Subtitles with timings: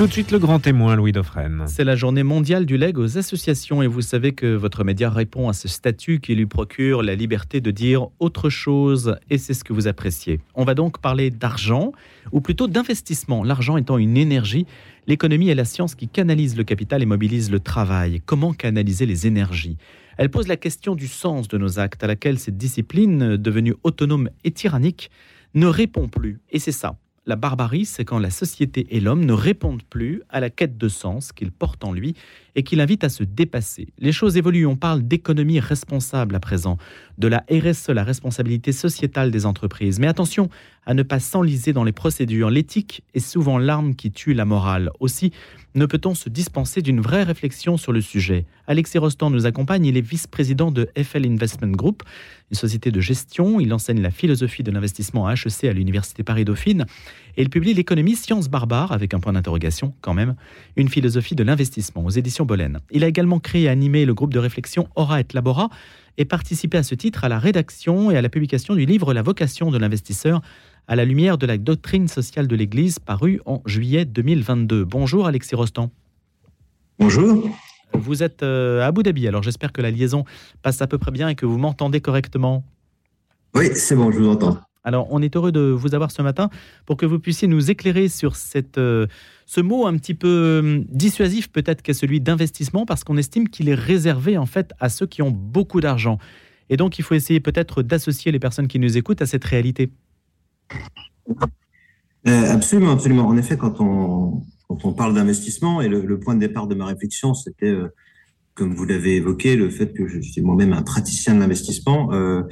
[0.00, 1.66] Tout de suite le grand témoin, Louis Dauphren.
[1.66, 5.50] C'est la journée mondiale du leg aux associations et vous savez que votre média répond
[5.50, 9.62] à ce statut qui lui procure la liberté de dire autre chose et c'est ce
[9.62, 10.40] que vous appréciez.
[10.54, 11.92] On va donc parler d'argent
[12.32, 14.64] ou plutôt d'investissement, l'argent étant une énergie.
[15.06, 18.22] L'économie est la science qui canalise le capital et mobilise le travail.
[18.24, 19.76] Comment canaliser les énergies?
[20.16, 24.30] Elle pose la question du sens de nos actes à laquelle cette discipline, devenue autonome
[24.44, 25.10] et tyrannique,
[25.52, 26.40] ne répond plus.
[26.52, 26.96] Et c'est ça,
[27.30, 30.88] la barbarie, c'est quand la société et l'homme ne répondent plus à la quête de
[30.88, 32.14] sens qu'il porte en lui
[32.54, 33.88] et qui l'invite à se dépasser.
[33.98, 36.78] Les choses évoluent, on parle d'économie responsable à présent,
[37.18, 40.00] de la RSE, la responsabilité sociétale des entreprises.
[40.00, 40.48] Mais attention
[40.86, 42.50] à ne pas s'enliser dans les procédures.
[42.50, 44.90] L'éthique est souvent l'arme qui tue la morale.
[44.98, 45.32] Aussi,
[45.74, 48.46] ne peut-on se dispenser d'une vraie réflexion sur le sujet?
[48.66, 52.02] Alexis Rostand nous accompagne, il est vice-président de FL Investment Group,
[52.50, 53.60] une société de gestion.
[53.60, 56.86] Il enseigne la philosophie de l'investissement à HEC à l'Université Paris-Dauphine
[57.36, 60.34] et il publie l'économie science barbare, avec un point d'interrogation quand même,
[60.76, 62.80] une philosophie de l'investissement aux éditions Bollen.
[62.90, 65.68] Il a également créé et animé le groupe de réflexion Aura et Labora
[66.18, 69.22] et participé à ce titre à la rédaction et à la publication du livre La
[69.22, 70.40] vocation de l'investisseur
[70.88, 74.84] à la lumière de la doctrine sociale de l'Église paru en juillet 2022.
[74.84, 75.90] Bonjour Alexis Rostand.
[76.98, 77.48] Bonjour.
[77.92, 80.24] Vous êtes euh, à Abu Dhabi, alors j'espère que la liaison
[80.62, 82.64] passe à peu près bien et que vous m'entendez correctement.
[83.54, 84.58] Oui, c'est bon, je vous entends.
[84.82, 86.48] Alors, on est heureux de vous avoir ce matin
[86.86, 89.06] pour que vous puissiez nous éclairer sur cette, euh,
[89.46, 93.68] ce mot un petit peu euh, dissuasif peut-être qu'est celui d'investissement parce qu'on estime qu'il
[93.68, 96.18] est réservé en fait à ceux qui ont beaucoup d'argent.
[96.70, 99.90] Et donc, il faut essayer peut-être d'associer les personnes qui nous écoutent à cette réalité.
[102.26, 103.26] Euh, absolument, absolument.
[103.26, 106.86] En effet, quand on, quand on parle d'investissement, et le, point de départ de ma
[106.86, 107.88] réflexion, c'était, euh,
[108.54, 112.12] comme vous l'avez évoqué, le fait que je suis moi-même un praticien de l'investissement.
[112.12, 112.42] Euh,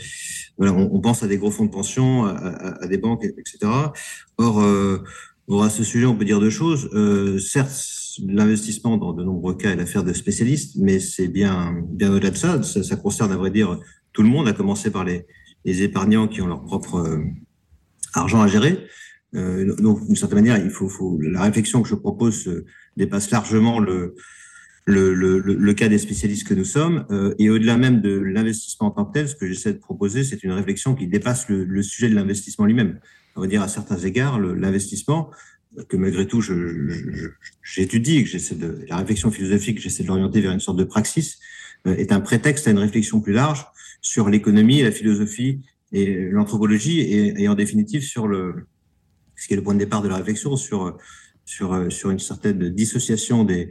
[0.56, 3.58] voilà, on, pense à des gros fonds de pension, à, des banques, etc.
[4.38, 4.64] Or,
[5.46, 6.90] or, à ce sujet, on peut dire deux choses.
[7.40, 7.70] certes,
[8.26, 12.36] l'investissement, dans de nombreux cas, est l'affaire de spécialistes, mais c'est bien, bien au-delà de
[12.36, 12.62] ça.
[12.62, 12.82] ça.
[12.82, 12.96] ça.
[12.96, 13.78] concerne, à vrai dire,
[14.12, 15.26] tout le monde, à commencer par les,
[15.64, 17.20] les épargnants qui ont leur propre
[18.14, 18.86] argent à gérer.
[19.34, 22.64] Euh, donc, d'une certaine manière, il faut, faut, la réflexion que je propose
[22.96, 24.14] dépasse largement le,
[24.88, 27.04] le, le, le, cas des spécialistes que nous sommes.
[27.10, 30.24] Euh, et au-delà même de l'investissement en tant que tel, ce que j'essaie de proposer,
[30.24, 32.98] c'est une réflexion qui dépasse le, le sujet de l'investissement lui-même.
[33.36, 35.30] On va dire à certains égards, l'investissement,
[35.88, 36.42] que malgré tout,
[37.62, 41.38] j'étudie, que j'essaie de la réflexion philosophique, j'essaie de l'orienter vers une sorte de praxis,
[41.86, 43.66] euh, est un prétexte à une réflexion plus large
[44.00, 45.60] sur l'économie, la philosophie
[45.92, 48.66] et l'anthropologie, et, et en définitive sur le,
[49.36, 50.96] ce qui est le point de départ de la réflexion sur,
[51.44, 53.70] sur, sur une certaine dissociation des,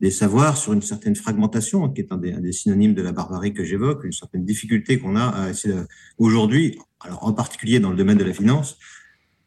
[0.00, 3.64] des savoirs, sur une certaine fragmentation, qui est un des, synonymes de la barbarie que
[3.64, 5.50] j'évoque, une certaine difficulté qu'on a
[6.18, 8.78] aujourd'hui, alors en particulier dans le domaine de la finance,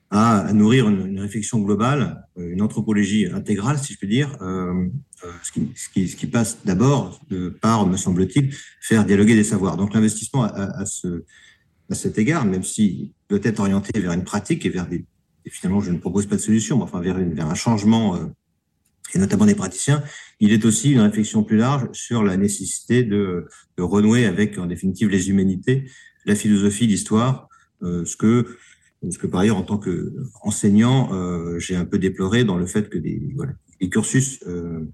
[0.10, 4.88] à, nourrir une, réflexion globale, euh, une anthropologie intégrale, si je peux dire, euh,
[5.26, 5.52] euh, ce,
[6.16, 7.20] qui, passe d'abord
[7.62, 9.76] par, me semble-t-il, faire dialoguer des savoirs.
[9.76, 11.26] Donc l'investissement à, ce,
[11.90, 15.06] à cet égard, même s'il peut être orienté vers une pratique et vers des
[15.46, 18.20] et finalement je ne propose pas de solution, mais enfin vers, vers un changement,
[19.14, 20.04] et notamment des praticiens,
[20.40, 23.48] il est aussi une réflexion plus large sur la nécessité de,
[23.78, 25.90] de renouer avec, en définitive, les humanités,
[26.26, 27.48] la philosophie, l'histoire,
[27.84, 28.46] euh, ce que
[29.10, 32.90] ce que par ailleurs, en tant qu'enseignant, euh, j'ai un peu déploré dans le fait
[32.90, 34.86] que des, voilà, les cursus, euh,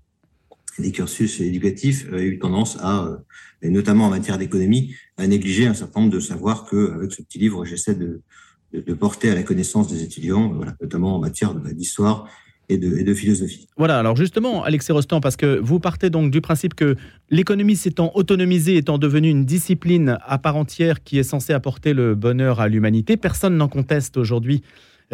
[0.78, 3.22] les cursus éducatifs euh, eu tendance à,
[3.62, 7.22] et notamment en matière d'économie, à négliger un certain nombre de savoirs que, avec ce
[7.22, 8.22] petit livre, j'essaie de,
[8.74, 12.28] de, porter à la connaissance des étudiants, notamment en matière d'histoire
[12.70, 13.68] et de, philosophie.
[13.78, 16.96] Voilà, alors justement, Alexis Rostand, parce que vous partez donc du principe que
[17.30, 22.16] l'économie s'étant autonomisée, étant devenue une discipline à part entière qui est censée apporter le
[22.16, 24.62] bonheur à l'humanité, personne n'en conteste aujourd'hui,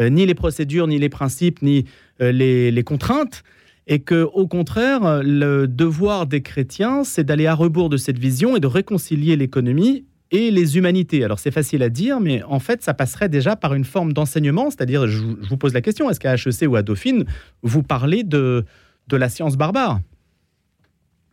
[0.00, 1.84] euh, ni les procédures, ni les principes, ni
[2.20, 3.42] euh, les, les, contraintes,
[3.86, 8.56] et que au contraire, le devoir des chrétiens, c'est d'aller à rebours de cette vision
[8.56, 11.24] et de réconcilier l'économie et les humanités.
[11.24, 14.70] Alors c'est facile à dire, mais en fait, ça passerait déjà par une forme d'enseignement,
[14.70, 17.24] c'est-à-dire, je, vous pose la question, est-ce qu'à HEC ou à Dauphine,
[17.62, 18.64] vous parlez de,
[19.08, 20.00] de la science barbare?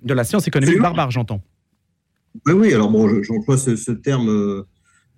[0.03, 1.41] De la science économique barbare, j'entends.
[2.45, 4.63] Oui, oui, alors bon, j'emploie ce, terme euh,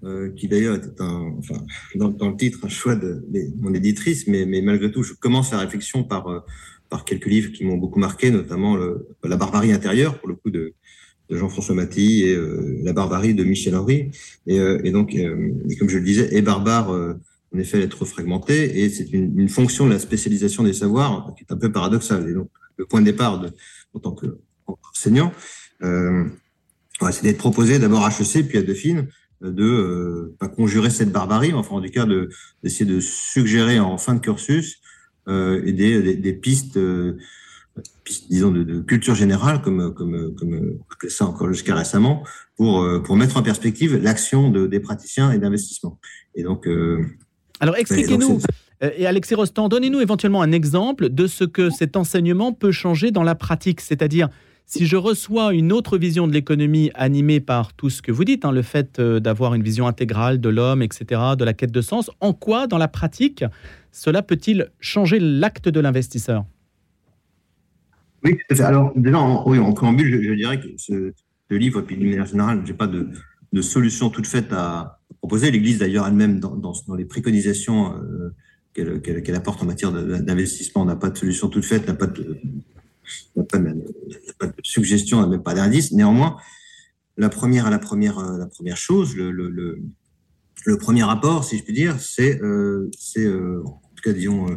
[0.04, 1.66] euh, qui d'ailleurs était un, enfin,
[1.96, 3.26] dans, le titre un choix de,
[3.60, 6.40] mon éditrice, mais, mais, malgré tout, je commence la réflexion par, euh,
[6.90, 10.50] par quelques livres qui m'ont beaucoup marqué, notamment le, La barbarie intérieure, pour le coup,
[10.50, 10.74] de,
[11.30, 14.12] de Jean-François Maty et euh, La barbarie de Michel Henry.
[14.48, 18.82] Et, euh, et donc, euh, comme je le disais, est barbare, en effet, être fragmenté,
[18.84, 22.30] et c'est une, une, fonction de la spécialisation des savoirs qui est un peu paradoxale.
[22.30, 23.50] Et donc, le point de départ de,
[23.94, 25.32] en tant qu'enseignant,
[25.84, 26.26] euh,
[27.02, 29.08] ouais, c'est d'être proposé d'abord à HEC, puis à Dauphine,
[29.42, 32.06] de euh, pas conjurer cette barbarie, mais enfin en tout cas
[32.62, 34.82] d'essayer de suggérer en fin de cursus
[35.28, 36.80] et des, des, pistes,
[38.30, 42.24] disons, de, culture générale, comme, comme, comme ça encore jusqu'à récemment,
[42.58, 46.00] pour, pour mettre en perspective l'action de, des praticiens et d'investissement.
[46.36, 46.68] Et donc.
[47.60, 48.40] Alors, expliquez-nous.
[48.82, 53.24] Et Alexis Rostand, donnez-nous éventuellement un exemple de ce que cet enseignement peut changer dans
[53.24, 54.30] la pratique, c'est-à-dire
[54.70, 58.46] si je reçois une autre vision de l'économie animée par tout ce que vous dites,
[58.46, 61.82] hein, le fait euh, d'avoir une vision intégrale de l'homme, etc., de la quête de
[61.82, 63.44] sens, en quoi, dans la pratique,
[63.92, 66.46] cela peut-il changer l'acte de l'investisseur?
[68.24, 68.64] Oui, tout à fait.
[68.64, 71.14] Alors, déjà, en, oui, en préambule, je, dirais que ce,
[71.50, 73.10] livre, puis d'une manière générale, je n'ai pas de,
[73.62, 75.52] solution toute faite à proposer.
[75.52, 81.18] L'Église, d'ailleurs, elle-même, dans, les préconisations euh, qu'elle apporte en matière d'investissement, n'a pas de
[81.18, 82.40] solution toute faite, n'a pas de
[84.64, 85.92] suggestion, même pas d'indice.
[85.92, 86.38] Néanmoins,
[87.20, 89.82] la première, la première, la première chose, le,
[90.80, 94.56] premier rapport, si je puis dire, c'est, euh, euh, en tout cas, disons, euh,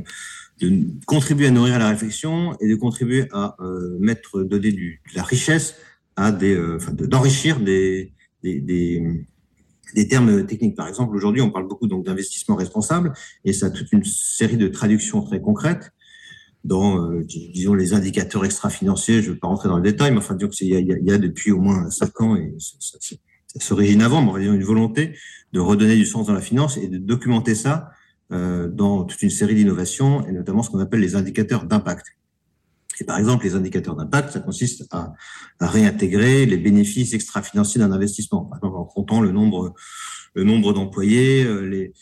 [0.61, 3.57] de contribuer à nourrir la réflexion et de contribuer à
[3.99, 5.75] mettre, donner du, de la richesse
[6.17, 8.13] à des, enfin, d'enrichir des,
[8.43, 9.03] des, des,
[9.95, 10.77] des, termes techniques.
[10.77, 13.13] Par exemple, aujourd'hui, on parle beaucoup donc d'investissement responsable
[13.45, 15.93] et ça a toute une série de traductions très concrètes
[16.65, 19.23] dans, euh, disons, les indicateurs extra-financiers.
[19.23, 21.13] Je ne vais pas rentrer dans le détail, mais enfin, dire qu'il y, y, y,
[21.13, 22.99] a depuis au moins cinq ans, et ça,
[23.59, 25.15] s'origine avant, mais on va dire une volonté
[25.53, 27.91] de redonner du sens dans la finance et de documenter ça euh,
[28.33, 32.07] dans toute une série d'innovations, et notamment ce qu'on appelle les indicateurs d'impact.
[33.01, 35.15] Et par exemple, les indicateurs d'impact, ça consiste à,
[35.61, 39.75] réintégrer les bénéfices extra-financiers d'un investissement, en comptant le nombre,
[40.35, 41.93] le nombre d'employés, euh, les,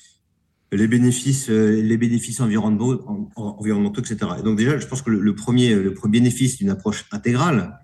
[0.72, 4.32] les bénéfices, euh, les bénéfices environnementaux, environnementaux, etc.
[4.38, 7.78] Et donc déjà, je pense que le, premier, le premier bénéfice d'une approche intégrale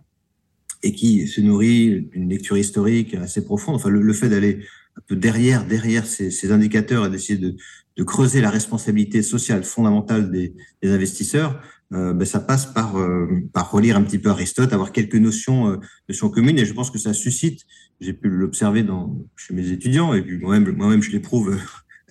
[0.83, 4.61] et qui se nourrit d'une lecture historique assez profonde, enfin le, fait d'aller
[4.97, 7.57] un peu derrière, derrière ces indicateurs et d'essayer de,
[7.97, 11.61] de, creuser la responsabilité sociale fondamentale des, des investisseurs,
[11.93, 15.71] euh, ben ça passe par, euh, par relire un petit peu Aristote, avoir quelques notions,
[15.71, 15.77] euh,
[16.09, 17.63] notions communes, et je pense que ça suscite,
[18.01, 21.57] j'ai pu l'observer dans chez mes étudiants, et puis moi-même, moi-même je l'éprouve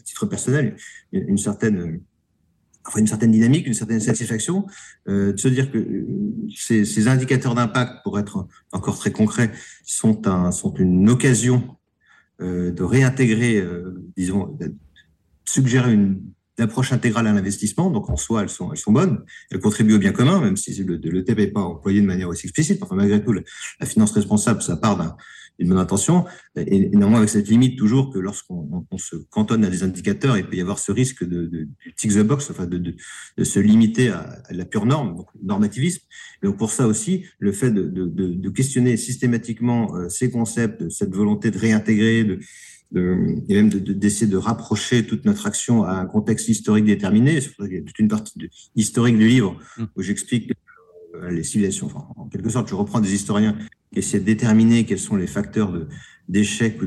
[0.05, 0.77] titre personnel,
[1.11, 1.99] une certaine,
[2.85, 4.65] enfin une certaine dynamique, une certaine satisfaction,
[5.09, 6.07] euh, de se dire que euh,
[6.55, 9.51] ces, ces indicateurs d'impact, pour être encore très concrets,
[9.83, 11.75] sont, un, sont une occasion
[12.41, 14.73] euh, de réintégrer, euh, disons, de
[15.47, 16.21] suggérer une
[16.59, 17.89] approche intégrale à l'investissement.
[17.89, 19.23] Donc en soi, elles sont, bonnes.
[19.51, 22.29] Elles contribuent au bien commun, même si le, le TEP n'est pas employé de manière
[22.29, 22.81] aussi explicite.
[22.81, 25.15] Enfin, malgré tout, la finance responsable, ça part d'un
[25.59, 26.25] une bonne intention,
[26.55, 30.45] et, néanmoins avec cette limite toujours que lorsqu'on on, se cantonne à des indicateurs, il
[30.47, 32.95] peut y avoir ce risque de, tick the box, enfin de,
[33.43, 36.01] se limiter à, la pure norme, normativisme.
[36.41, 41.13] Et donc pour ça aussi, le fait de, de questionner systématiquement euh, ces concepts, cette
[41.13, 42.39] volonté de réintégrer, de,
[42.95, 47.39] et même d'essayer de, rapprocher toute notre action à un contexte historique déterminé.
[47.59, 49.83] Il y a toute une partie historique du livre mmh.
[49.95, 50.53] où j'explique
[51.15, 51.87] euh, les civilisations.
[51.87, 53.57] Enfin, en quelque sorte, je reprends des historiens
[53.95, 55.73] essayer de déterminer quels sont les facteurs
[56.27, 56.85] d'échec ou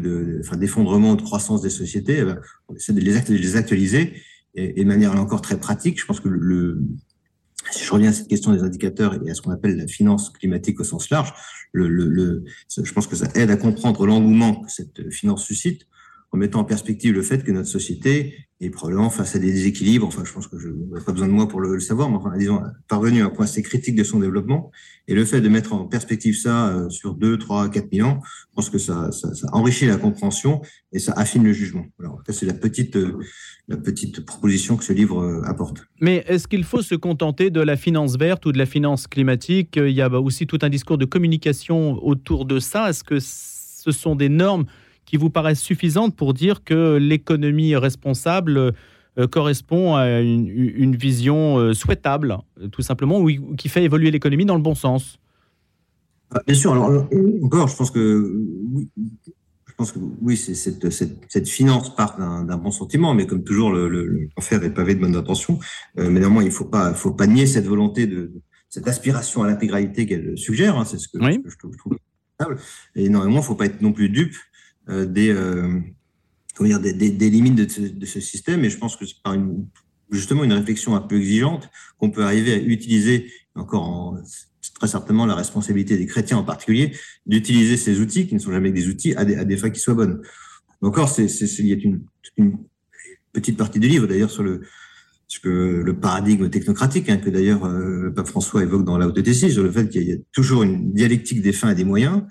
[0.57, 4.15] d'effondrement ou de croissance des sociétés, eh ben, on essaie de les, les actualiser
[4.55, 6.01] et, et, de manière encore très pratique.
[6.01, 6.83] Je pense que le,
[7.71, 10.31] si je reviens à cette question des indicateurs et à ce qu'on appelle la finance
[10.31, 11.33] climatique au sens large,
[11.73, 12.45] le, le,
[12.83, 15.87] je pense que ça aide à comprendre l'engouement que cette finance suscite
[16.31, 20.07] en mettant en perspective le fait que notre société est probablement face à des déséquilibres.
[20.07, 22.37] Enfin, je pense que je n'ai pas besoin de moi pour le, savoir, mais enfin,
[22.37, 24.73] disons, parvenu à un point assez critique de son développement.
[25.07, 28.21] Et le fait de mettre en perspective ça euh, sur 2, 3, 4 000 ans,
[28.25, 29.11] je pense que ça,
[29.53, 30.61] enrichit la compréhension
[30.93, 31.87] et ça affine le jugement.
[32.01, 33.19] Alors, c'est la petite, euh,
[33.69, 35.87] la petite proposition que ce livre euh, apporte.
[36.01, 39.77] Mais est-ce qu'il faut se contenter de la finance verte ou de la finance climatique?
[39.77, 42.91] Il y a aussi tout un discours de communication autour de ça.
[42.91, 44.67] Est-ce que ce sont des normes
[45.09, 48.75] qui vous paraissent suffisantes pour dire que l'économie responsable
[49.19, 52.37] euh, correspond à une, vision euh, souhaitable,
[52.73, 55.19] tout simplement, ou qui fait évoluer l'économie dans le bon sens?
[56.31, 56.73] Ah, Bien sûr.
[56.73, 58.91] Alors, euh, encore, je pense que oui,
[59.67, 63.73] je pense que oui, c'est cette, cette, finance part d'un bon sentiment, mais comme toujours,
[63.73, 65.59] le, le, est pavé de bonnes intentions.
[65.97, 68.31] mais néanmoins, il ne faut pas, faut pas nier cette volonté de,
[68.69, 70.77] cette aspiration à l'intégralité qu'elle suggère.
[70.77, 71.97] Hein, c'est ce, que, je, trouve, je trouve
[72.95, 74.39] et normalement, il ne faut pas être non plus dupe euh,
[74.89, 75.81] des, euh,
[76.61, 78.65] dire, des, limites de ce, système.
[78.65, 79.67] Et je pense que c'est par une,
[80.11, 81.69] justement une réflexion un peu exigeante
[81.99, 84.19] qu'on peut arriver à utiliser, encore en,
[84.75, 86.93] très certainement la responsabilité des chrétiens en particulier,
[87.27, 90.23] d'utiliser ces outils, qui ne sont jamais des outils, à des, fins qui soient bonnes.
[90.81, 92.59] Encore, c'est, il y a une,
[93.33, 94.63] petite partie du livre, d'ailleurs, sur le,
[95.45, 99.63] le paradigme technocratique, hein, que d'ailleurs euh, le pape François évoque dans la haute sur
[99.63, 102.23] le fait qu'il y a toujours une dialectique des fins et des moyens.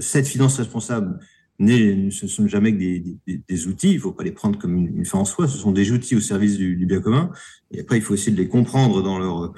[0.00, 1.18] cette finance responsable
[1.64, 5.18] ne sont jamais que des, outils, il ne faut pas les prendre comme une, fin
[5.18, 7.30] en soi, ce sont des outils au service du, bien commun.
[7.72, 9.52] Et après, il faut essayer de les comprendre dans leur,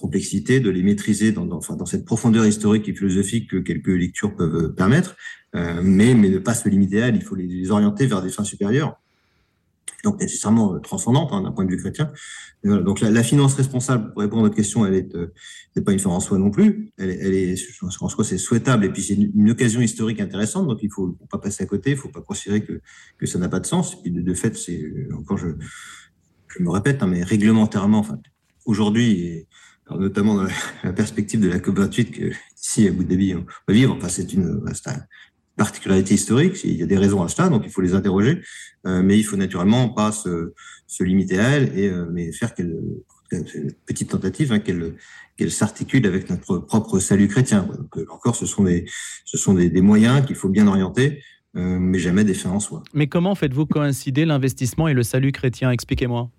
[0.00, 5.16] complexité, de les maîtriser dans, cette profondeur historique et philosophique que quelques lectures peuvent permettre,
[5.54, 7.16] euh, mais, ne pas se limiter à elles.
[7.16, 8.96] Il faut les orienter vers des fins supérieures
[10.04, 12.12] donc nécessairement euh, transcendante hein, d'un point de vue chrétien.
[12.64, 15.32] Donc la, finance responsable, pour répondre à votre question, elle est, euh,
[15.84, 16.90] pas une fin en soi non plus.
[16.98, 20.66] Elle, elle est en soi c'est souhaitable et puis c'est une, occasion historique intéressante.
[20.66, 23.60] Donc il faut pas passer à côté, il faut pas considérer que, ça n'a pas
[23.60, 23.94] de sens.
[23.94, 25.48] Et puis de, fait, c'est euh, encore je,
[26.58, 28.04] me répète, hein, mais réglementairement,
[28.64, 29.46] aujourd'hui
[29.90, 30.48] notamment dans
[30.84, 33.94] la, perspective de la COP28 que ici à Abu Dhabi on va vivre.
[33.94, 34.96] Enfin c'est une un,
[35.56, 38.42] particularité historique, il y a des raisons à cela, donc il faut les interroger,
[38.86, 40.52] euh, mais il faut naturellement pas se,
[40.86, 42.76] se limiter à elles, et, euh, mais faire qu'elle
[43.32, 44.94] une petite tentative hein, qu'elle
[45.36, 47.68] qu'elle s'articule avec notre propre salut chrétien.
[47.76, 48.86] Donc euh, encore, ce sont des
[49.24, 51.22] ce sont des, des moyens qu'il faut bien orienter,
[51.56, 52.82] euh, mais jamais des fins en soi.
[52.94, 55.70] Mais comment faites-vous coïncider l'investissement et le salut chrétien?
[55.70, 56.30] Expliquez-moi.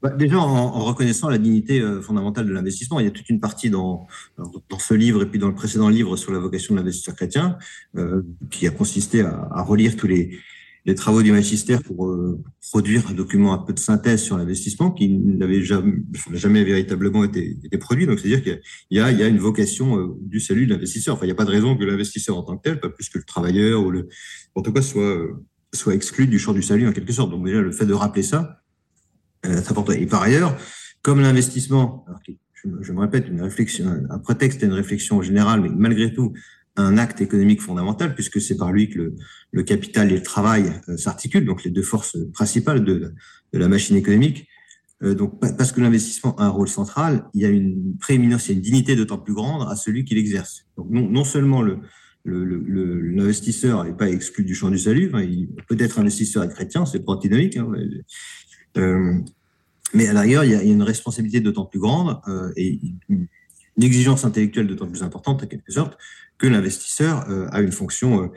[0.00, 3.40] Bah, déjà, en, reconnaissant la dignité euh, fondamentale de l'investissement, il y a toute une
[3.40, 6.78] partie dans, dans ce livre et puis dans le précédent livre sur la vocation de
[6.78, 7.58] l'investisseur chrétien,
[7.96, 10.38] euh, qui a consisté à, à relire tous les,
[10.86, 12.40] les, travaux du magistère pour euh,
[12.70, 15.94] produire un document un peu de synthèse sur l'investissement qui n'avait jamais,
[16.32, 18.06] jamais, véritablement été, été produit.
[18.06, 21.16] Donc, c'est-à-dire qu'il y, y, y, a une vocation euh, du salut de l'investisseur.
[21.16, 23.08] Enfin, il n'y a pas de raison que l'investisseur en tant que tel, pas plus
[23.08, 24.08] que le travailleur ou le,
[24.54, 27.32] en tout cas, soit, euh, soit exclu du champ du salut en quelque sorte.
[27.32, 28.62] Donc, déjà, le fait de rappeler ça,
[29.48, 29.92] euh.
[29.92, 30.56] Et par ailleurs,
[31.02, 32.04] comme l'investissement,
[32.82, 36.32] je, me répète, une réflexion, un prétexte à une réflexion générale, mais malgré tout,
[36.76, 39.14] un acte économique fondamental, puisque c'est par lui que
[39.50, 43.14] le, capital et le travail euh, s'articulent, donc les deux forces principales de,
[43.52, 44.46] la machine économique.
[45.02, 48.52] Euh, donc, parce que l'investissement a un rôle central, il y a une prééminence, il
[48.52, 50.66] y a une dignité d'autant plus grande à celui qui l'exerce.
[50.76, 51.80] Donc, non, seulement le,
[52.24, 56.84] l'investisseur n'est pas exclu du champ du salut, hein, il peut être investisseur et chrétien,
[56.84, 57.56] c'est pas antinomique.
[57.56, 57.72] Hein,
[59.94, 63.28] mais à l'arrière, il, il, y a une responsabilité d'autant plus grande euh, et une
[63.80, 65.96] exigence intellectuelle d'autant plus importante, en quelque sorte,
[66.38, 68.30] que l'investisseur euh, a une fonction,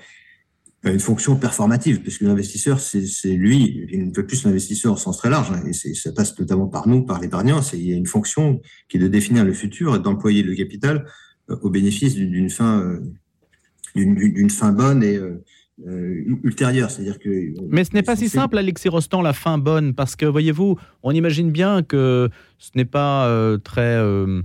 [0.86, 5.29] euh, une fonction performative, puisque l'investisseur, c'est lui, une fois plus l'investisseur au sens très
[5.29, 8.62] large, hein, et ça passe notamment par nous, par l'épargnant, il y a une fonction
[8.89, 11.05] qui est de définir le futur et d'employer le capital
[11.50, 13.00] euh, au bénéfice d'une fin, euh,
[13.96, 15.43] d'une fin bonne et euh,
[16.44, 16.92] ultérieure.
[16.92, 17.54] C'est-à-dire que.
[17.70, 21.12] Mais ce n'est pas si simple, Alexis Rostand, la fin bonne, parce que voyez-vous, on
[21.12, 24.42] imagine bien que ce n'est pas euh, très euh,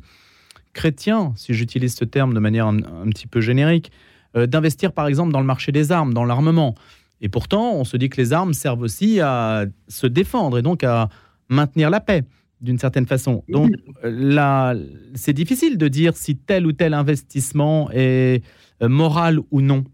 [0.72, 3.90] chrétien, si j'utilise ce terme de manière un, un petit peu générique,
[4.36, 6.74] euh, d'investir par exemple dans le marché des armes, dans l'armement.
[7.20, 10.84] Et pourtant, on se dit que les armes servent aussi à se défendre et donc
[10.84, 11.08] à
[11.48, 12.24] maintenir la paix
[12.60, 13.42] d'une certaine façon.
[13.48, 13.70] Donc
[14.02, 14.74] là,
[15.14, 18.42] c'est difficile de dire si tel ou tel investissement est
[18.80, 19.84] moral ou non.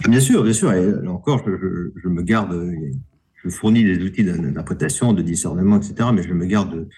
[0.00, 0.72] Bien sûr, bien sûr.
[0.72, 2.72] Et encore, je, me garde,
[3.34, 6.10] je fournis des outils d'interprétation, de discernement, etc.
[6.12, 6.88] Mais je me garde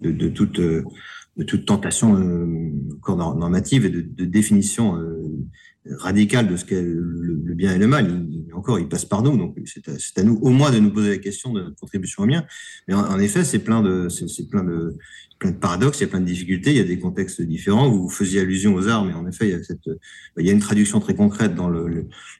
[0.00, 0.60] de, toute,
[1.66, 2.72] tentation euh,
[3.16, 5.16] normative et de, de définition euh,
[5.90, 8.26] radicale de ce qu'est le, le, bien et le mal.
[8.30, 11.10] Il, encore, il passe par nous, donc c'est à, nous au moins de nous poser
[11.10, 12.46] la question de notre contribution au bien.
[12.88, 14.96] Mais en, en effet, c'est plein de, c'est plein de,
[15.38, 17.88] plein de paradoxes, il y a plein de difficultés, il y a des contextes différents.
[17.88, 19.88] Vous faisiez allusion aux armes, et en effet, il y a, cette,
[20.38, 21.70] il y a une traduction très concrète dans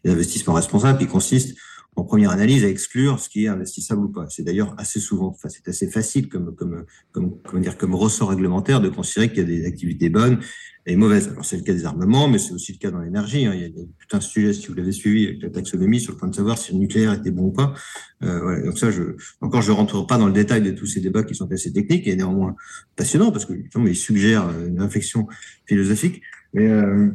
[0.05, 1.57] l'investissement responsable qui consiste
[1.97, 4.27] en première analyse à exclure ce qui est investissable ou pas.
[4.29, 8.31] C'est d'ailleurs assez souvent, enfin, c'est assez facile comme, comme, comme, comment dire, comme ressort
[8.31, 10.39] réglementaire de considérer qu'il y a des activités bonnes
[10.85, 11.29] et mauvaises.
[11.29, 13.47] Alors, c'est le cas des armements, mais c'est aussi le cas dans l'énergie.
[13.47, 13.55] Hein.
[13.55, 16.19] Il y a tout un sujet, si vous l'avez suivi, avec la taxonomie, sur le
[16.19, 17.73] point de savoir si le nucléaire était bon ou pas.
[18.23, 18.63] Euh, voilà.
[18.63, 19.03] Donc ça, je,
[19.41, 22.07] encore, je rentre pas dans le détail de tous ces débats qui sont assez techniques
[22.07, 22.55] et néanmoins
[22.95, 25.27] passionnants parce que, justement, ils suggèrent une réflexion
[25.67, 26.21] philosophique.
[26.53, 27.09] Mais, euh,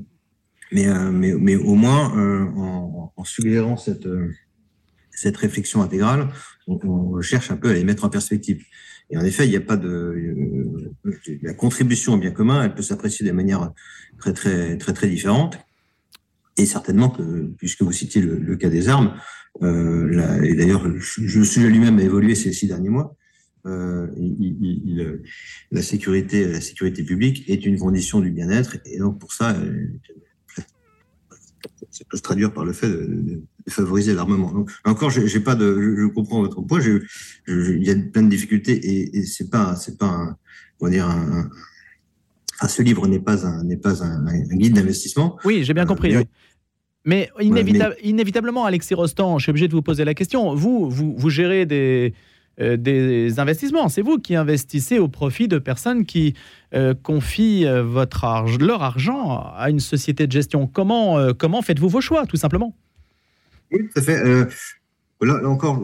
[0.71, 4.31] mais, euh, mais, mais, au moins, euh, en, en, suggérant cette, euh,
[5.21, 6.29] cette réflexion intégrale,
[6.67, 8.63] on, cherche un peu à les mettre en perspective.
[9.11, 12.73] Et en effet, il n'y a pas de euh, la contribution au bien commun, elle
[12.73, 13.71] peut s'apprécier de manière
[14.17, 15.59] très très très très différente.
[16.57, 19.13] Et certainement que, puisque vous citiez le, le cas des armes,
[19.61, 23.15] euh, et d'ailleurs, je suis lui-même a évolué ces six derniers mois.
[23.67, 24.07] Euh,
[25.71, 29.55] la sécurité, la sécurité publique est une condition du bien-être, et donc pour ça,
[31.91, 34.51] ça peut se traduire par le fait de favoriser l'armement.
[34.51, 36.79] Donc encore, j'ai pas de, je, je, comprends votre point.
[37.47, 40.37] Il y a plein de difficultés et, et c'est pas, c'est pas, un,
[40.79, 41.49] on va dire un,
[42.61, 44.25] un, ce livre n'est pas un, n'est pas un,
[44.55, 45.37] guide d'investissement.
[45.45, 46.15] Oui, j'ai bien compris.
[46.15, 46.27] Euh, oui.
[47.03, 50.53] Mais, inévita ouais, mais inévitablement, Alexis Rostand, je suis obligé de vous poser la question.
[50.53, 52.13] Vous, vous, vous gérez des,
[52.59, 53.89] euh, des investissements.
[53.89, 56.35] C'est vous qui investissez au profit de personnes qui
[56.75, 60.67] euh, confient votre arge, leur argent à une société de gestion.
[60.67, 62.75] Comment, euh, comment faites-vous vos choix, tout simplement?
[63.71, 64.19] Oui, tout à fait.
[64.19, 64.45] Euh,
[65.23, 65.83] Là, encore,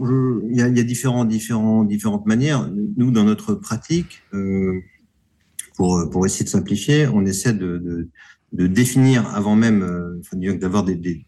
[0.49, 2.71] il y a, différents, différents, différentes manières.
[2.97, 4.81] Nous, dans notre pratique, euh,
[5.75, 8.09] pour, pour essayer de simplifier, on essaie de,
[8.51, 11.27] de, définir avant même, euh, d'avoir des, des,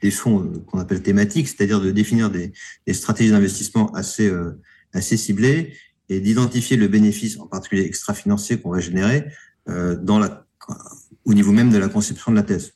[0.00, 2.52] des, fonds euh, qu'on appelle thématiques, c'est-à-dire de définir des,
[2.86, 4.58] des stratégies d'investissement assez, euh,
[4.94, 5.74] assez ciblées
[6.08, 9.26] et d'identifier le bénéfice, en particulier extra-financier, qu'on va générer
[9.68, 10.46] euh, dans la,
[11.26, 12.72] au niveau même de la conception de la thèse.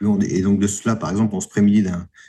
[0.00, 1.84] Et donc de cela, par exemple, on se prémédit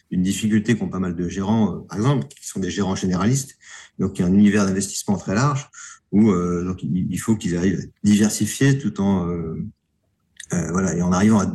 [0.09, 3.57] d'une difficulté qu'ont pas mal de gérants, euh, par exemple, qui sont des gérants généralistes,
[3.99, 5.69] donc il y a un univers d'investissement très large,
[6.11, 9.63] où euh, donc, il faut qu'ils arrivent à diversifier tout en euh,
[10.53, 11.51] euh, voilà et en arrivant à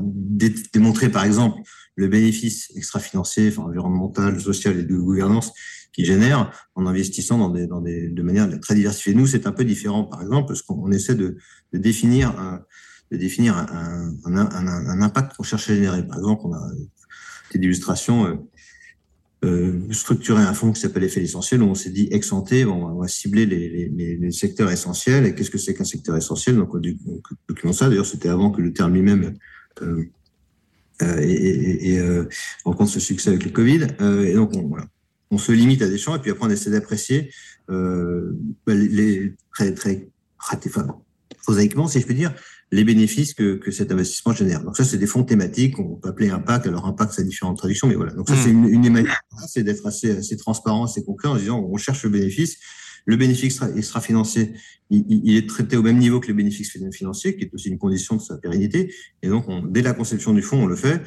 [0.73, 1.59] démontrer, par exemple,
[1.97, 5.53] le bénéfice extra-financier, enfin, environnemental, social et de gouvernance
[5.93, 9.15] qu'ils génèrent en investissant dans des, dans des, de manière très diversifiée.
[9.15, 11.37] Nous, c'est un peu différent, par exemple, parce qu'on essaie de,
[11.73, 12.63] de définir un,
[13.15, 16.07] de définir un, impact qu'on cherche à générer.
[16.07, 16.71] Par exemple, on a
[17.53, 18.35] des illustrations euh,
[19.45, 22.99] euh, structurer un fonds qui s'appelle effet essentiel où on s'est dit ex ante, on
[22.99, 25.27] va cibler les, secteurs essentiels.
[25.27, 26.57] Et qu'est-ce que c'est qu'un secteur essentiel?
[26.57, 26.81] Donc, on
[27.49, 27.89] documente ça.
[27.89, 29.35] D'ailleurs, c'était avant que le terme lui-même
[29.83, 30.05] euh,
[31.03, 32.25] euh,
[32.65, 33.87] rencontre ce succès avec le Covid.
[34.25, 34.53] Et donc,
[35.31, 37.31] on, se limite à des champs et puis après, on essaie d'apprécier
[37.69, 37.75] bah,
[38.69, 40.09] les, les, très, très,
[41.43, 42.35] prosaïquement, si je peux dire,
[42.75, 44.65] les bénéfices que, que cet investissement génère.
[44.65, 46.67] Donc ça, c'est des fonds thématiques, on peut appeler impact.
[46.67, 48.13] Alors impact, ça a différentes traductions, mais voilà.
[48.13, 51.61] Donc ça, c'est une, une manière, c'est d'être assez, assez transparent, assez concret en disant,
[51.61, 52.59] on cherche le bénéfice.
[53.07, 54.55] Le bénéfice extra-financier,
[54.91, 57.79] il, il, est traité au même niveau que le bénéfice financier, qui est aussi une
[57.79, 58.93] condition de sa pérennité.
[59.23, 61.03] Et donc, on, dès la conception du fonds, on le fait.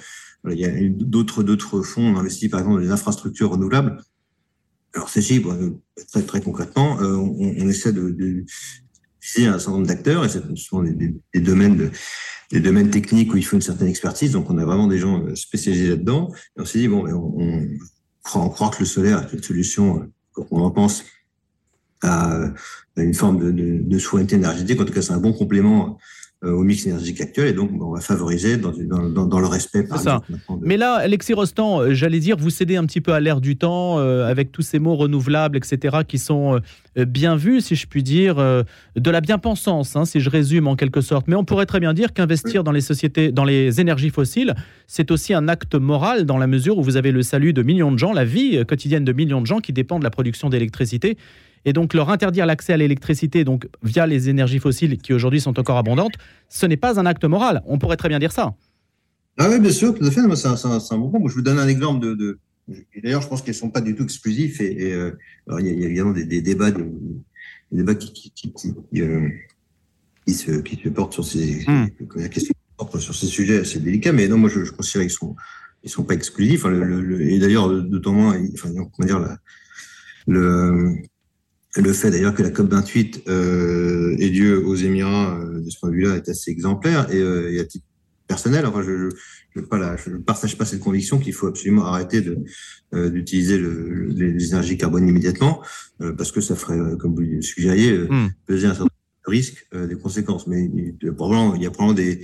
[0.50, 3.97] il y a d'autres d'autres fonds, on investit par exemple dans les infrastructures renouvelables.
[4.93, 5.43] Alors, ceci,
[6.12, 8.45] très, très concrètement, euh, on, on, essaie de, de,
[9.27, 11.91] c'est un certain nombre d'acteurs et c'est souvent des, domaines de,
[12.51, 14.31] des domaines techniques où il faut une certaine expertise.
[14.31, 16.31] Donc, on a vraiment des gens euh, spécialisés là-dedans.
[16.57, 17.67] Et on s'est dit, bon, ben, on,
[18.24, 21.03] croit, on, croit, que le solaire est une solution, euh, on en pense
[22.01, 22.53] à,
[22.96, 24.79] une forme de, de, de, énergétique.
[24.79, 25.98] En tout cas, c'est un bon complément
[26.44, 29.84] au mix énergétique actuel et donc on va favoriser dans, dans, dans le respect.
[29.84, 30.21] Par ça.
[30.30, 30.36] De...
[30.62, 33.58] Mais là, Alexis Rostand, euh, j'allais dire, vous cédez un petit peu à l'air du
[33.58, 36.60] temps euh, avec tous ces mots renouvelables, etc., qui sont
[36.97, 38.63] euh, bien vus, si je puis dire, euh,
[38.95, 41.28] de la bien-pensance, hein, si je résume en quelque sorte.
[41.28, 44.54] Mais on pourrait très bien dire qu'investir dans les sociétés, dans les énergies fossiles,
[44.86, 47.91] c'est aussi un acte moral dans la mesure où vous avez le salut de millions
[47.91, 51.17] de gens, la vie quotidienne de millions de gens qui dépendent de la production d'électricité
[51.65, 55.60] et donc leur interdire l'accès à l'électricité donc via les énergies fossiles qui aujourd'hui sont
[55.60, 56.13] encore abondantes,
[56.50, 57.62] ce n'est pas un acte moral.
[57.65, 58.56] On pourrait très bien dire ça.
[59.38, 60.22] Ah oui, bien sûr, tout à fait.
[60.36, 61.22] C'est un, bon point.
[61.28, 62.15] Je vous donne un exemple de.
[62.15, 62.39] de...
[63.04, 64.60] D'ailleurs, je pense qu'elles ne sont pas du tout exclusifs.
[64.62, 65.12] Et, et euh,
[65.48, 68.12] alors, il, y a, il y a évidemment des, des débats, des, des débats qui,
[68.12, 69.30] qui, qui, qui, euh,
[70.26, 73.00] qui, se, portent sur ces, mm.
[73.00, 74.12] sur ces sujets assez délicats.
[74.12, 75.36] Mais non, moi, je, je considère qu'ils sont,
[75.84, 76.62] ils sont pas exclusifs.
[76.65, 77.70] Enfin, le, le, et d'ailleurs,
[78.02, 79.38] temps moins, enfin, comment dire, la,
[80.26, 80.96] le,
[81.82, 85.90] le fait d'ailleurs que la COP28 euh, ait lieu aux Émirats, euh, de ce point
[85.90, 87.12] de vue-là, est assez exemplaire.
[87.12, 87.86] Et, euh, et à titre
[88.28, 89.10] personnel, enfin, je ne
[89.56, 92.24] je, je partage pas cette conviction qu'il faut absolument arrêter
[92.94, 95.62] euh, d'utiliser le, les énergies carbone immédiatement,
[96.02, 98.30] euh, parce que ça ferait, euh, comme vous le suggériez, mm.
[98.46, 98.90] peser un certain
[99.26, 100.48] risque des conséquences.
[100.48, 102.22] Mais il y a probablement, il y a probablement des,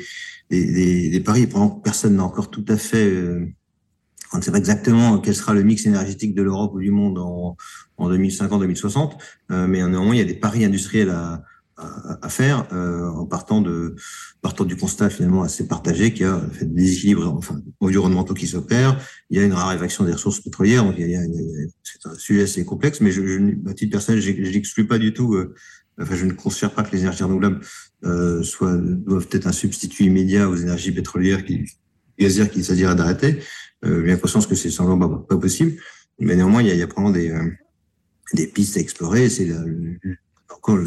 [0.49, 1.47] des, des, des paris.
[1.47, 3.11] Probablement personne n'a encore tout à fait
[4.33, 7.19] on ne sait pas exactement quel sera le mix énergétique de l'Europe ou du monde
[7.19, 7.55] en,
[7.97, 9.11] en 2050-2060,
[9.51, 11.43] euh, mais néanmoins, il y a des paris industriels à,
[11.77, 13.95] à, à faire euh, en partant de
[14.41, 18.99] partant du constat finalement assez partagé qu'il y a des déséquilibres enfin, environnementaux qui s'opèrent,
[19.29, 21.21] il y a une raréfaction des ressources pétrolières, donc il y a,
[21.83, 25.13] c'est un sujet assez complexe, mais je, je, à titre personnel, je n'exclus pas du
[25.13, 25.55] tout, euh,
[25.99, 27.61] enfin je ne considère pas que les énergies renouvelables
[28.03, 31.65] euh, soient, doivent être un substitut immédiat aux énergies pétrolières qui
[32.17, 33.39] gazières qu'il s'agirait d'arrêter,
[33.85, 35.73] euh, bien conscience que c'est sans doute pas, pas, possible,
[36.19, 37.51] mais néanmoins, il y a, il y a probablement des, euh,
[38.33, 39.29] des pistes à explorer.
[39.29, 39.49] C'est
[40.53, 40.79] encore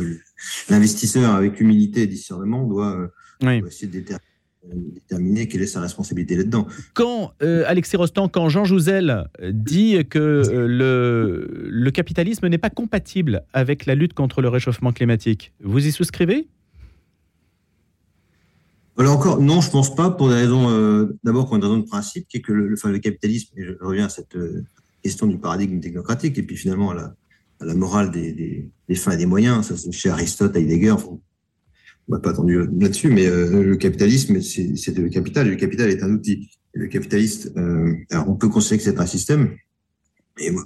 [0.69, 3.09] l'investisseur avec humilité et discernement doit, euh,
[3.43, 3.61] oui.
[3.61, 4.27] doit essayer de déterminer
[4.75, 6.67] déterminer quelle est sa responsabilité là-dedans.
[6.95, 12.71] Quand, euh, Alexis Rostand, quand Jean Jouzel dit que euh, le, le capitalisme n'est pas
[12.71, 16.49] compatible avec la lutte contre le réchauffement climatique, vous y souscrivez?
[18.99, 21.87] Alors encore, non, je pense pas, pour des raisons, euh, d'abord pour une raison de
[21.87, 24.65] principe, qui est que le, enfin, le capitalisme, et je reviens à cette euh,
[25.03, 27.15] question du paradigme technocratique, et puis finalement à la,
[27.61, 30.95] à la morale des, des, des, fins et des moyens, ça c'est chez Aristote, Heidegger,
[32.09, 35.91] on n'a pas attendu là-dessus, mais euh, le capitalisme, c'est le capital, et le capital
[35.91, 36.51] est un outil.
[36.73, 39.57] Le capitaliste, euh, alors on peut considérer que c'est un système,
[40.39, 40.65] et moi,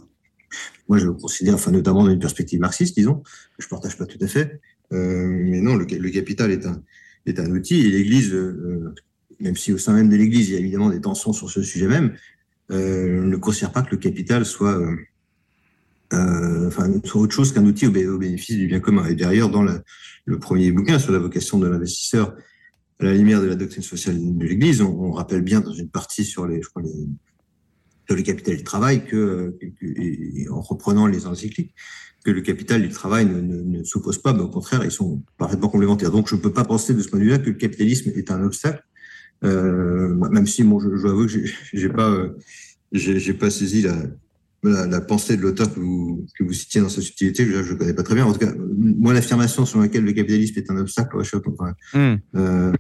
[0.89, 3.23] moi je le considère, enfin notamment dans une perspective marxiste, disons,
[3.57, 4.61] que je partage pas tout à fait,
[4.93, 6.83] euh, mais non, le, le capital est un
[7.27, 7.87] est un outil.
[7.87, 8.95] Et l'Église, euh,
[9.41, 11.63] même si au sein même de l'Église, il y a évidemment des tensions sur ce
[11.63, 12.15] sujet même,
[12.71, 14.97] euh, ne considère pas que le capital soit, euh,
[16.13, 19.07] euh, enfin, soit autre chose qu'un outil au, bénéfice du bien commun.
[19.07, 22.37] Et derrière, dans le premier bouquin sur la vocation de l'investisseur,
[23.01, 26.25] à la lumière de la doctrine sociale de l'Église, on, rappelle bien dans une partie
[26.25, 27.09] sur les, je crois, les,
[28.07, 29.57] sur le capital du travail que,
[30.51, 31.75] en reprenant les encycliques,
[32.25, 35.69] que le capital du travail ne, ne, s'oppose pas, mais au contraire, ils sont parfaitement
[35.69, 36.11] complémentaires.
[36.11, 38.31] Donc, je ne peux pas penser de ce point de vue-là que le capitalisme est
[38.31, 38.85] un obstacle,
[39.45, 41.39] euh, même si, bon, je, je dois avouer que
[41.73, 42.37] j'ai pas, euh,
[42.93, 43.97] j'ai pas saisi la,
[44.63, 47.95] la, pensée de l'auteur que vous, que vous citiez dans sa subtilité, je ne connais
[47.95, 48.27] pas très bien.
[48.27, 52.17] En tout cas, moi, l'affirmation sur laquelle le capitalisme est un obstacle, je suis mmh.
[52.37, 52.73] euh,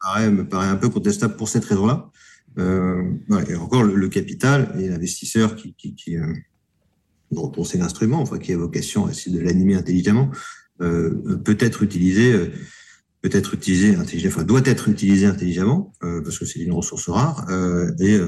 [0.00, 2.10] paraît, me paraît un peu contestable pour cette raison-là.
[2.58, 3.02] Euh,
[3.48, 6.32] et encore, le, capital et l'investisseur qui, qui, qui euh,
[7.34, 10.30] dont on sait l'instrument, enfin, qui a vocation à essayer de l'animer intelligemment,
[10.80, 12.50] euh, peut être utilisé, euh,
[13.22, 17.08] peut être utilisé intelligemment, enfin, doit être utilisé intelligemment, euh, parce que c'est une ressource
[17.08, 17.46] rare,
[18.00, 18.18] et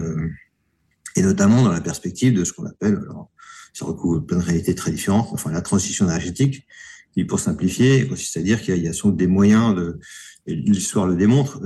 [1.18, 3.30] et notamment dans la perspective de ce qu'on appelle, alors,
[3.72, 6.66] ça recouvre plein de réalités très différentes, enfin la transition énergétique,
[7.14, 9.74] qui pour simplifier consiste à dire qu'il y a, des moyens,
[10.46, 11.60] l'histoire le démontre,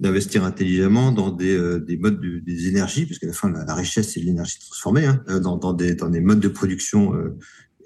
[0.00, 3.74] d'investir intelligemment dans des, euh, des modes de, des énergies, parce qu'à la fin, la,
[3.74, 7.14] richesse, c'est l'énergie transformée, hein, euh, dans, dans, des, dans des modes de production,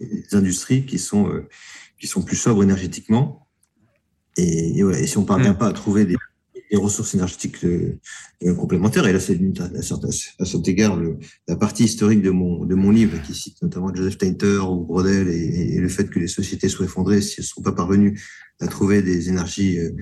[0.01, 1.31] des industries qui sont,
[1.99, 3.49] qui sont plus sobres énergétiquement.
[4.37, 5.59] Et, et, et si on ne parvient mmh.
[5.59, 6.17] pas à trouver des,
[6.73, 7.99] les ressources énergétiques euh,
[8.45, 9.07] euh, complémentaires.
[9.07, 13.21] Et là, c'est à, cet égard le, la partie historique de mon, de mon livre,
[13.23, 17.21] qui cite notamment Joseph Tainter ou Brodel, et, le fait que les sociétés soient effondrées
[17.21, 18.21] si elles ne sont pas parvenues
[18.61, 19.93] à trouver des énergies euh,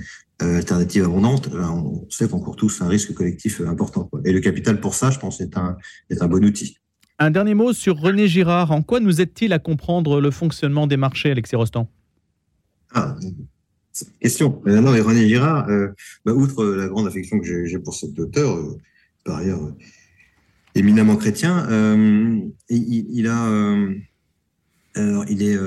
[0.41, 1.49] alternatives abondantes.
[1.53, 4.09] on sait qu'on court tous un risque collectif important.
[4.25, 5.77] Et le capital, pour ça, je pense, est un,
[6.09, 6.77] est un bon outil.
[7.19, 8.71] Un dernier mot sur René Girard.
[8.71, 11.89] En quoi nous aide-t-il à comprendre le fonctionnement des marchés, Alexis Rostand?
[12.95, 13.17] Ah,
[14.21, 14.63] question.
[14.67, 15.89] Non, et René Girard, euh,
[16.25, 18.79] bah, outre la grande affection que j'ai pour cet auteur, euh,
[19.25, 19.75] par ailleurs euh,
[20.75, 21.67] éminemment chrétien,
[22.69, 23.45] il, a.
[24.95, 25.59] alors, il est.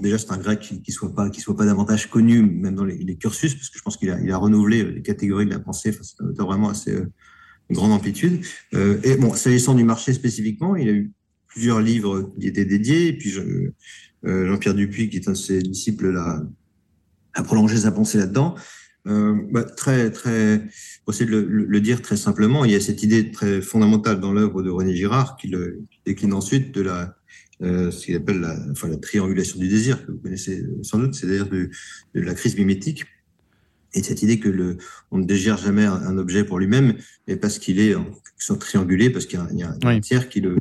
[0.00, 2.84] déjà, c'est un grec qui ne soit, pas, qui soit pas davantage connu, même dans
[2.84, 5.60] les, cursus, parce que je pense qu'il a, il a renouvelé les catégories de la
[5.60, 5.92] pensée.
[6.02, 6.96] C'est un auteur vraiment assez
[7.70, 8.44] grande amplitude.
[8.72, 11.12] et bon, s'agissant du marché spécifiquement, il a eu
[11.46, 13.06] plusieurs livres qui étaient dédiés.
[13.08, 13.32] Et puis,
[14.24, 16.42] Jean-Pierre Dupuis, qui est un de ses disciples, là,
[17.34, 18.54] à prolonger sa pensée là-dedans.
[19.06, 20.58] Euh, bah, très, très,
[21.04, 24.32] pour essayer de le, dire très simplement, il y a cette idée très fondamentale dans
[24.32, 27.16] l'œuvre de René Girard qui, le, décline ensuite de la,
[27.62, 31.14] euh, ce qu'il appelle la, enfin, la triangulation du désir, que vous connaissez sans doute,
[31.14, 31.70] c'est-à-dire de,
[32.14, 33.04] de, la crise mimétique.
[33.94, 34.76] Et cette idée que le,
[35.10, 36.94] on ne désire jamais un, objet pour lui-même,
[37.26, 40.58] mais parce qu'il est en triangulé, parce qu'il y, a un tiers qui le.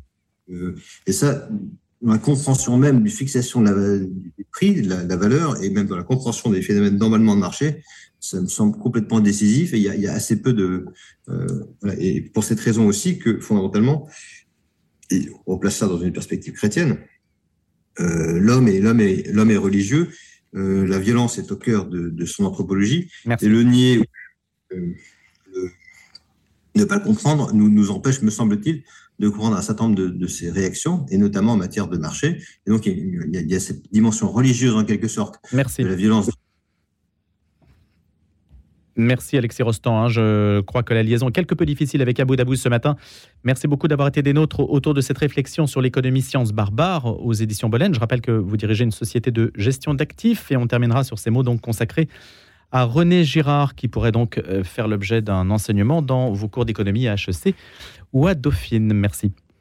[0.49, 1.47] Euh, et ça,
[2.01, 5.87] dans la compréhension même du fixation de la, du prix, de la, valeur, et même
[5.87, 7.83] dans la compréhension des phénomènes d'emballement de marché,
[8.19, 9.73] ça me semble complètement décisif.
[9.73, 10.85] Et il y a, il y a assez peu de...
[11.29, 11.45] Euh,
[11.81, 14.07] voilà, et pour cette raison aussi que, fondamentalement,
[15.11, 16.99] et on place ça dans une perspective chrétienne,
[17.99, 20.09] euh, l'homme est, l'homme est, l'homme est religieux,
[20.55, 23.45] euh, la violence est au cœur de, de son anthropologie, Merci.
[23.45, 24.09] et le nier,
[24.73, 24.93] euh,
[26.75, 28.83] ne pas le comprendre, nous, nous empêche, me semble-t-il,
[29.19, 32.41] de comprendre un certain nombre de, de, ces réactions, et notamment en matière de marché.
[32.65, 35.83] Et donc, il y a, il y a cette dimension religieuse, en quelque sorte, Merci.
[35.83, 36.29] de la violence.
[38.99, 39.97] Merci Alexis Rostand.
[39.97, 40.07] Hein.
[40.09, 42.97] Je crois que la liaison est quelque peu difficile avec Abou Dabou ce matin.
[43.45, 47.31] Merci beaucoup d'avoir été des nôtres autour de cette réflexion sur l'économie science barbare aux
[47.31, 47.93] éditions Bolène.
[47.93, 51.29] Je rappelle que vous dirigez une société de gestion d'actifs et on terminera sur ces
[51.29, 52.09] mots donc consacrés
[52.71, 57.07] à René Girard qui pourrait donc euh, faire l'objet d'un enseignement dans vos cours d'économie
[57.07, 57.55] à HEC
[58.13, 58.93] ou à Dauphine.
[58.93, 59.31] Merci.